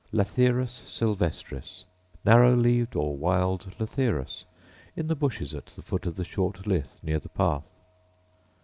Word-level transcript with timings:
Lathyrus 0.11 0.81
sylvestris, 0.87 1.83
narrow 2.25 2.55
leaved, 2.55 2.95
or 2.95 3.15
wild 3.15 3.71
lathyrus,— 3.79 4.45
in 4.97 5.05
the 5.05 5.15
bushes 5.15 5.53
at 5.53 5.67
the 5.67 5.83
foot 5.83 6.07
of 6.07 6.15
the 6.15 6.23
Short 6.25 6.65
Lith, 6.65 6.97
near 7.03 7.19
the 7.19 7.29
path. 7.29 7.77